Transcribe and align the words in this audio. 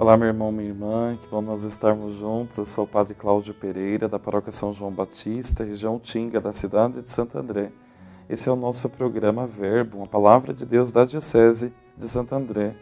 Olá, 0.00 0.16
meu 0.16 0.28
irmão, 0.28 0.50
minha 0.50 0.66
irmã, 0.66 1.18
que 1.20 1.28
bom 1.28 1.42
nós 1.42 1.62
estarmos 1.62 2.14
juntos. 2.14 2.56
Eu 2.56 2.64
sou 2.64 2.84
o 2.84 2.88
Padre 2.88 3.12
Cláudio 3.12 3.52
Pereira, 3.52 4.08
da 4.08 4.18
Paróquia 4.18 4.50
São 4.50 4.72
João 4.72 4.90
Batista, 4.90 5.62
região 5.62 5.98
Tinga, 5.98 6.40
da 6.40 6.54
cidade 6.54 7.02
de 7.02 7.10
Santo 7.10 7.36
André. 7.36 7.70
Esse 8.26 8.48
é 8.48 8.52
o 8.52 8.56
nosso 8.56 8.88
programa 8.88 9.46
Verbo, 9.46 9.98
uma 9.98 10.06
palavra 10.06 10.54
de 10.54 10.64
Deus 10.64 10.90
da 10.90 11.04
Diocese 11.04 11.70
de 11.98 12.08
Santo 12.08 12.34
André. 12.34 12.74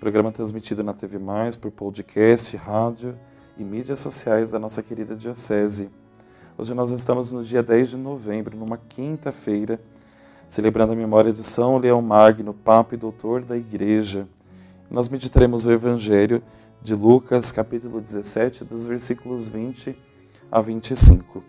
Programa 0.00 0.32
transmitido 0.32 0.82
na 0.82 0.92
TV 0.92 1.20
Mais, 1.20 1.54
por 1.54 1.70
podcast, 1.70 2.56
rádio 2.56 3.16
e 3.56 3.62
mídias 3.62 4.00
sociais 4.00 4.50
da 4.50 4.58
nossa 4.58 4.82
querida 4.82 5.14
Diocese. 5.14 5.88
Hoje 6.58 6.74
nós 6.74 6.90
estamos 6.90 7.30
no 7.30 7.44
dia 7.44 7.62
10 7.62 7.90
de 7.90 7.96
novembro, 7.96 8.58
numa 8.58 8.76
quinta-feira, 8.76 9.78
celebrando 10.48 10.94
a 10.94 10.96
memória 10.96 11.32
de 11.32 11.44
São 11.44 11.78
Leão 11.78 12.02
Magno, 12.02 12.52
Papa 12.52 12.96
e 12.96 12.98
Doutor 12.98 13.42
da 13.42 13.56
Igreja. 13.56 14.26
Nós 14.88 15.08
meditaremos 15.08 15.66
o 15.66 15.72
Evangelho 15.72 16.40
de 16.80 16.94
Lucas, 16.94 17.50
capítulo 17.50 18.00
17, 18.00 18.64
dos 18.64 18.86
versículos 18.86 19.48
20 19.48 19.98
a 20.50 20.60
25. 20.60 21.42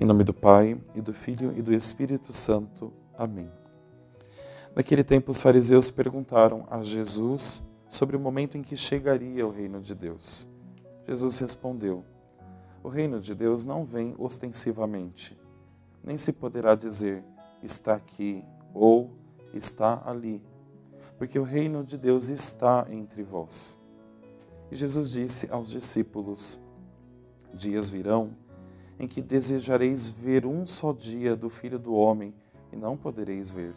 Em 0.00 0.04
nome 0.04 0.24
do 0.24 0.34
Pai, 0.34 0.76
e 0.92 1.00
do 1.00 1.14
Filho 1.14 1.54
e 1.56 1.62
do 1.62 1.72
Espírito 1.72 2.32
Santo. 2.32 2.92
Amém. 3.16 3.48
Naquele 4.74 5.04
tempo, 5.04 5.30
os 5.30 5.40
fariseus 5.40 5.88
perguntaram 5.88 6.66
a 6.68 6.82
Jesus 6.82 7.64
sobre 7.88 8.16
o 8.16 8.20
momento 8.20 8.58
em 8.58 8.62
que 8.62 8.76
chegaria 8.76 9.46
o 9.46 9.52
reino 9.52 9.80
de 9.80 9.94
Deus. 9.94 10.48
Jesus 11.06 11.38
respondeu: 11.38 12.04
O 12.82 12.88
reino 12.88 13.20
de 13.20 13.36
Deus 13.36 13.64
não 13.64 13.84
vem 13.84 14.16
ostensivamente, 14.18 15.38
nem 16.02 16.16
se 16.16 16.32
poderá 16.32 16.74
dizer 16.74 17.22
está 17.62 17.94
aqui 17.94 18.44
ou 18.74 19.12
está 19.54 20.02
ali 20.04 20.42
porque 21.18 21.38
o 21.38 21.44
reino 21.44 21.84
de 21.84 21.96
Deus 21.96 22.28
está 22.28 22.86
entre 22.90 23.22
vós. 23.22 23.78
E 24.70 24.76
Jesus 24.76 25.10
disse 25.10 25.48
aos 25.50 25.70
discípulos: 25.70 26.60
Dias 27.52 27.88
virão 27.88 28.32
em 28.98 29.06
que 29.06 29.20
desejareis 29.20 30.08
ver 30.08 30.46
um 30.46 30.66
só 30.66 30.92
dia 30.92 31.34
do 31.36 31.48
Filho 31.48 31.78
do 31.78 31.94
Homem 31.94 32.34
e 32.72 32.76
não 32.76 32.96
podereis 32.96 33.50
ver. 33.50 33.74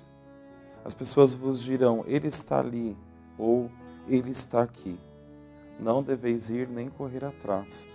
As 0.84 0.94
pessoas 0.94 1.34
vos 1.34 1.62
dirão: 1.62 2.04
Ele 2.08 2.28
está 2.28 2.60
ali 2.60 2.96
ou 3.38 3.70
Ele 4.08 4.32
está 4.32 4.62
aqui. 4.62 5.00
Não 5.80 6.02
deveis 6.02 6.50
ir 6.50 6.68
nem 6.68 6.90
correr 6.90 7.24
atrás, 7.24 7.88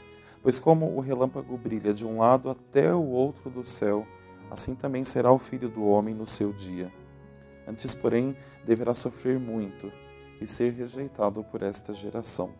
pois 0.42 0.58
como 0.58 0.96
o 0.96 1.00
relâmpago 1.00 1.56
brilha 1.56 1.92
de 1.92 2.06
um 2.06 2.18
lado 2.18 2.48
até 2.48 2.94
o 2.94 3.08
outro 3.08 3.50
do 3.50 3.64
céu, 3.64 4.06
assim 4.50 4.74
também 4.74 5.02
será 5.04 5.32
o 5.32 5.38
Filho 5.38 5.68
do 5.68 5.84
Homem 5.84 6.14
no 6.14 6.26
seu 6.26 6.52
dia. 6.52 6.92
Antes, 7.66 7.94
porém, 7.94 8.36
deverá 8.64 8.94
sofrer 8.94 9.38
muito 9.38 9.92
e 10.40 10.46
ser 10.46 10.72
rejeitado 10.72 11.44
por 11.44 11.62
esta 11.62 11.92
geração. 11.92 12.50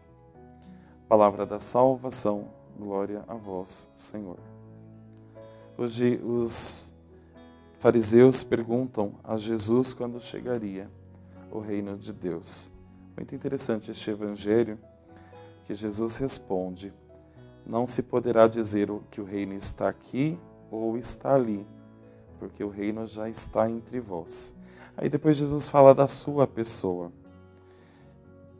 Palavra 1.09 1.45
da 1.45 1.59
salvação, 1.59 2.49
glória 2.79 3.25
a 3.27 3.35
vós, 3.35 3.91
Senhor. 3.95 4.39
Hoje 5.77 6.21
os 6.23 6.95
fariseus 7.79 8.45
perguntam 8.45 9.15
a 9.25 9.37
Jesus 9.37 9.93
quando 9.93 10.21
chegaria 10.21 10.89
o 11.51 11.59
reino 11.59 11.97
de 11.97 12.13
Deus. 12.13 12.73
Muito 13.17 13.35
interessante 13.35 13.91
este 13.91 14.11
evangelho 14.11 14.79
que 15.65 15.75
Jesus 15.75 16.17
responde: 16.17 16.93
Não 17.67 17.87
se 17.87 18.03
poderá 18.03 18.47
dizer 18.47 18.89
que 19.11 19.21
o 19.21 19.25
reino 19.25 19.55
está 19.55 19.89
aqui 19.89 20.39
ou 20.71 20.97
está 20.97 21.35
ali, 21.35 21.67
porque 22.39 22.63
o 22.63 22.69
reino 22.69 23.07
já 23.07 23.29
está 23.29 23.69
entre 23.69 24.01
vós. 24.01 24.55
Aí 24.97 25.09
depois 25.09 25.37
Jesus 25.37 25.69
fala 25.69 25.95
da 25.95 26.07
sua 26.07 26.47
pessoa. 26.47 27.11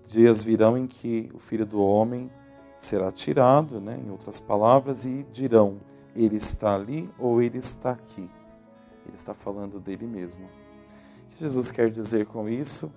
Dias 0.07 0.43
virão 0.43 0.77
em 0.77 0.87
que 0.87 1.31
o 1.35 1.39
filho 1.39 1.67
do 1.67 1.83
homem 1.83 2.31
será 2.79 3.13
tirado, 3.13 3.81
né, 3.81 4.01
em 4.05 4.11
outras 4.11 4.41
palavras, 4.41 5.05
e 5.07 5.25
dirão: 5.33 5.79
ele 6.15 6.37
está 6.37 6.75
ali 6.75 7.09
ou 7.19 7.41
ele 7.41 7.59
está 7.59 7.93
aqui. 7.93 8.29
Ele 9.07 9.15
está 9.15 9.35
falando 9.35 9.79
dele 9.81 10.07
mesmo. 10.07 10.45
O 10.45 11.29
que 11.31 11.41
Jesus 11.41 11.71
quer 11.71 11.91
dizer 11.91 12.27
com 12.27 12.49
isso 12.49 12.93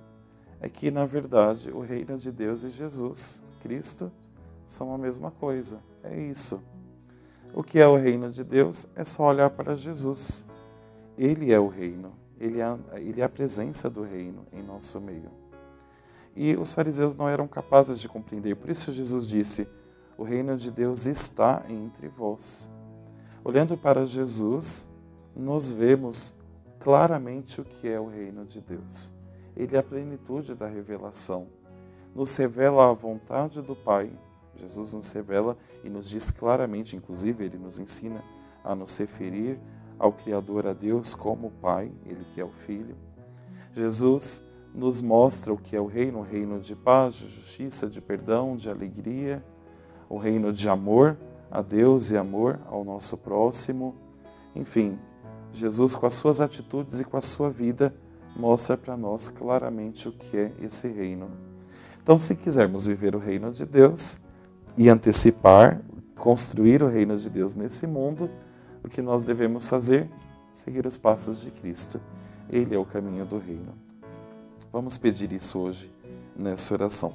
é 0.60 0.70
que, 0.70 0.90
na 0.92 1.06
verdade, 1.06 1.72
o 1.72 1.80
reino 1.80 2.18
de 2.18 2.32
Deus 2.32 2.64
e 2.64 2.70
Jesus, 2.70 3.44
Cristo, 3.60 4.12
são 4.66 4.94
a 4.94 4.98
mesma 4.98 5.32
coisa. 5.32 5.80
É 6.04 6.18
isso. 6.20 6.62
O 7.54 7.64
que 7.64 7.80
é 7.80 7.88
o 7.88 7.96
reino 7.96 8.32
de 8.32 8.44
Deus 8.44 8.88
é 8.96 9.04
só 9.04 9.24
olhar 9.24 9.50
para 9.50 9.76
Jesus. 9.76 10.48
Ele 11.18 11.52
é 11.54 11.60
o 11.60 11.68
reino 11.68 12.25
ele 12.40 12.62
é, 12.62 12.78
ele 12.96 13.22
é 13.22 13.24
a 13.24 13.30
presença 13.30 13.90
do 13.90 14.04
reino 14.04 14.46
em 14.52 14.62
nosso 14.62 15.00
meio. 15.00 15.30
E 16.36 16.56
os 16.56 16.74
fariseus 16.74 17.16
não 17.16 17.30
eram 17.30 17.48
capazes 17.48 18.00
de 18.00 18.10
compreender, 18.10 18.56
por 18.56 18.70
isso 18.70 18.92
Jesus 18.92 19.28
disse: 19.28 19.68
O 20.18 20.24
reino 20.24 20.58
de 20.58 20.70
Deus 20.70 21.06
está 21.06 21.64
entre 21.70 22.08
vós. 22.10 22.70
Olhando 23.44 23.78
para 23.78 24.06
Jesus, 24.06 24.90
nós 25.36 25.72
vemos 25.72 26.36
claramente 26.80 27.62
o 27.62 27.64
que 27.64 27.88
é 27.88 28.00
o 28.00 28.08
reino 28.08 28.46
de 28.46 28.60
Deus. 28.60 29.14
Ele 29.56 29.76
é 29.76 29.80
a 29.80 29.84
plenitude 29.84 30.54
da 30.54 30.68
revelação. 30.68 31.48
Nos 32.14 32.36
revela 32.36 32.90
a 32.90 32.94
vontade 32.94 33.62
do 33.62 33.76
Pai. 33.76 34.12
Jesus 34.58 34.94
nos 34.94 35.12
revela 35.12 35.58
e 35.84 35.90
nos 35.90 36.10
diz 36.10 36.32
claramente, 36.32 36.96
inclusive, 36.96 37.46
ele 37.46 37.58
nos 37.58 37.80
ensina 37.80 38.24
a 38.64 38.74
nos 38.74 38.98
referir 38.98 39.60
ao 39.98 40.12
Criador, 40.12 40.68
a 40.68 40.74
Deus, 40.74 41.14
como 41.14 41.52
Pai, 41.62 41.92
Ele 42.06 42.26
que 42.34 42.42
é 42.42 42.46
o 42.46 42.52
Filho. 42.52 42.96
Jesus 43.74 44.44
nos 44.74 45.02
mostra 45.02 45.54
o 45.54 45.58
que 45.58 45.76
é 45.76 45.82
o 45.82 45.86
reino, 45.86 46.20
o 46.20 46.24
reino 46.24 46.60
de 46.60 46.76
paz, 46.76 47.16
de 47.16 47.28
justiça, 47.28 47.90
de 47.90 48.02
perdão, 48.02 48.56
de 48.56 48.70
alegria, 48.70 49.44
o 50.10 50.18
reino 50.18 50.52
de 50.52 50.68
amor 50.68 51.18
a 51.50 51.62
Deus 51.62 52.12
e 52.12 52.18
amor 52.18 52.60
ao 52.66 52.84
nosso 52.84 53.18
próximo. 53.18 53.96
Enfim, 54.54 55.00
Jesus, 55.54 55.96
com 55.96 56.06
as 56.06 56.14
suas 56.14 56.42
atitudes 56.42 57.00
e 57.00 57.06
com 57.06 57.16
a 57.16 57.22
sua 57.22 57.50
vida, 57.50 57.96
mostra 58.36 58.76
para 58.76 58.98
nós 58.98 59.30
claramente 59.30 60.10
o 60.10 60.12
que 60.12 60.38
é 60.38 60.52
esse 60.60 60.88
reino. 60.90 61.30
Então, 62.04 62.18
se 62.18 62.36
quisermos 62.36 62.86
viver 62.86 63.16
o 63.16 63.20
reino 63.20 63.52
de 63.52 63.66
Deus 63.66 64.20
e 64.78 64.90
antecipar, 64.90 65.82
construir 66.18 66.84
o 66.84 66.88
reino 66.88 67.18
de 67.18 67.30
Deus 67.30 67.56
nesse 67.56 67.88
mundo, 67.88 68.30
o 68.86 68.90
que 68.90 69.02
nós 69.02 69.26
devemos 69.26 69.68
fazer? 69.68 70.10
Seguir 70.54 70.86
os 70.86 70.98
passos 70.98 71.42
de 71.42 71.52
Cristo. 71.52 72.00
Ele 72.50 72.76
é 72.76 72.78
o 72.78 72.86
caminho 72.86 73.26
do 73.26 73.38
reino. 73.38 73.74
Vamos 74.72 74.98
pedir 74.98 75.34
isso 75.34 75.60
hoje 75.60 75.92
nessa 76.36 76.74
oração. 76.74 77.14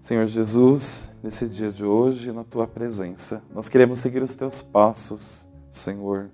Senhor 0.00 0.26
Jesus, 0.26 1.12
nesse 1.22 1.48
dia 1.48 1.70
de 1.70 1.84
hoje, 1.84 2.32
na 2.32 2.44
tua 2.44 2.66
presença, 2.66 3.42
nós 3.54 3.68
queremos 3.68 3.98
seguir 3.98 4.22
os 4.22 4.34
teus 4.34 4.60
passos, 4.60 5.48
Senhor, 5.70 6.30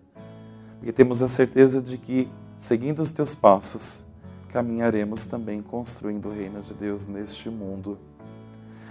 porque 0.78 0.92
temos 0.92 1.22
a 1.22 1.28
certeza 1.28 1.80
de 1.80 1.96
que, 1.98 2.28
seguindo 2.56 3.00
os 3.00 3.10
teus 3.10 3.34
passos, 3.34 4.04
caminharemos 4.48 5.24
também 5.26 5.62
construindo 5.62 6.28
o 6.28 6.32
reino 6.32 6.62
de 6.62 6.74
Deus 6.74 7.06
neste 7.06 7.48
mundo. 7.48 7.98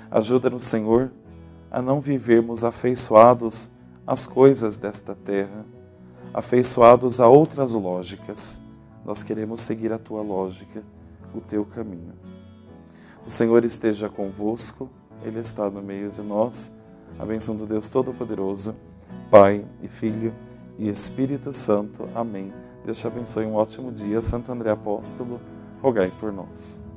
Ajuda-nos, 0.10 0.64
Senhor, 0.64 1.12
a 1.70 1.82
não 1.82 2.00
vivermos 2.00 2.64
afeiçoados 2.64 3.70
as 4.10 4.26
coisas 4.26 4.76
desta 4.76 5.14
terra, 5.14 5.64
afeiçoados 6.34 7.22
a 7.22 7.28
outras 7.28 7.76
lógicas. 7.76 8.60
Nós 9.06 9.22
queremos 9.22 9.62
seguir 9.62 9.94
a 9.94 10.00
tua 10.00 10.24
lógica, 10.24 10.82
o 11.32 11.40
teu 11.40 11.64
caminho. 11.64 12.14
O 13.24 13.30
Senhor 13.30 13.64
esteja 13.64 14.10
convosco, 14.10 14.90
Ele 15.24 15.38
está 15.38 15.70
no 15.70 15.84
meio 15.84 16.10
de 16.10 16.24
nós. 16.24 16.76
A 17.20 17.26
bênção 17.26 17.56
do 17.56 17.68
Deus 17.68 17.88
Todo-Poderoso, 17.92 18.76
Pai 19.30 19.64
e 19.80 19.88
Filho 19.88 20.34
e 20.80 20.90
Espírito 20.90 21.54
Santo. 21.54 22.10
Amém. 22.16 22.52
Deus 22.84 22.98
te 22.98 23.06
abençoe. 23.06 23.46
Um 23.46 23.54
ótimo 23.54 23.92
dia. 23.92 24.22
Santo 24.22 24.52
André 24.52 24.72
Apóstolo, 24.72 25.40
rogai 25.84 26.12
por 26.20 26.34
nós. 26.34 26.89